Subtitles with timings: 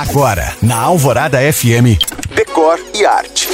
[0.00, 2.00] Agora, na Alvorada FM,
[2.34, 3.50] Decor e Arte.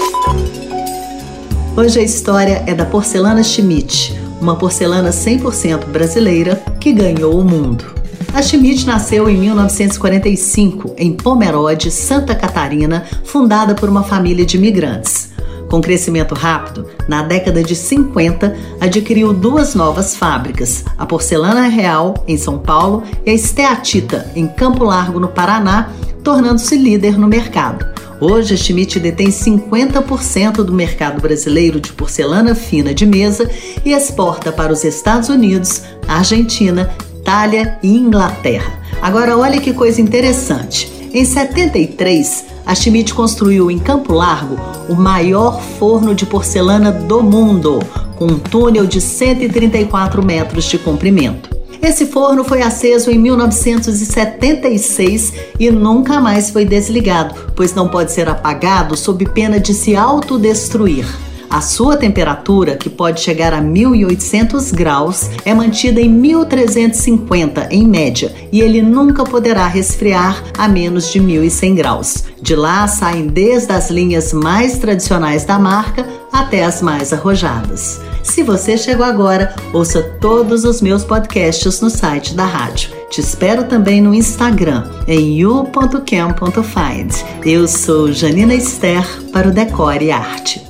[1.77, 7.85] Hoje a história é da porcelana Schmidt, uma porcelana 100% brasileira que ganhou o mundo.
[8.33, 15.31] A Schmidt nasceu em 1945 em Pomerode, Santa Catarina, fundada por uma família de imigrantes.
[15.69, 22.37] Com crescimento rápido, na década de 50 adquiriu duas novas fábricas, a Porcelana Real, em
[22.37, 25.91] São Paulo, e a Esteatita, em Campo Largo, no Paraná,
[26.27, 27.87] tornando-se líder no mercado.
[28.21, 33.49] Hoje, a Schmidt detém 50% do mercado brasileiro de porcelana fina de mesa
[33.85, 38.77] e exporta para os Estados Unidos, Argentina, Itália e Inglaterra.
[39.01, 40.91] Agora, olha que coisa interessante.
[41.15, 44.57] Em 73, a Schmidt construiu em Campo Largo
[44.89, 47.79] o maior forno de porcelana do mundo,
[48.17, 51.56] com um túnel de 134 metros de comprimento.
[51.83, 58.29] Esse forno foi aceso em 1976 e nunca mais foi desligado, pois não pode ser
[58.29, 61.07] apagado sob pena de se autodestruir.
[61.49, 68.35] A sua temperatura, que pode chegar a 1800 graus, é mantida em 1350 em média
[68.51, 72.25] e ele nunca poderá resfriar a menos de 1100 graus.
[72.43, 76.05] De lá saem desde as linhas mais tradicionais da marca
[76.41, 78.01] até as mais arrojadas.
[78.23, 82.91] Se você chegou agora, ouça todos os meus podcasts no site da rádio.
[83.09, 87.15] Te espero também no Instagram, em you.cam.find.
[87.45, 90.66] Eu sou Janina Esther para o Decore Arte.